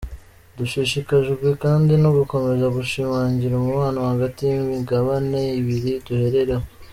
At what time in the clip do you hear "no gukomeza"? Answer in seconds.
2.03-2.65